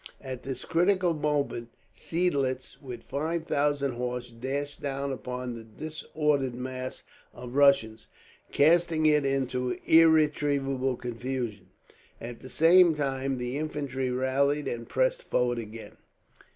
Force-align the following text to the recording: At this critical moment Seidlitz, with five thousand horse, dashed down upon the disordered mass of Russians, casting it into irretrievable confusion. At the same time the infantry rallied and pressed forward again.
At 0.19 0.41
this 0.41 0.65
critical 0.65 1.13
moment 1.13 1.69
Seidlitz, 1.93 2.81
with 2.81 3.03
five 3.03 3.45
thousand 3.45 3.91
horse, 3.91 4.31
dashed 4.31 4.81
down 4.81 5.11
upon 5.11 5.53
the 5.53 5.63
disordered 5.63 6.55
mass 6.55 7.03
of 7.35 7.53
Russians, 7.53 8.07
casting 8.51 9.05
it 9.05 9.27
into 9.27 9.77
irretrievable 9.85 10.95
confusion. 10.95 11.67
At 12.19 12.39
the 12.39 12.49
same 12.49 12.95
time 12.95 13.37
the 13.37 13.59
infantry 13.59 14.09
rallied 14.09 14.67
and 14.67 14.89
pressed 14.89 15.21
forward 15.21 15.59
again. 15.59 15.97